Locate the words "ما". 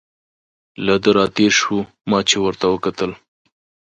2.09-2.19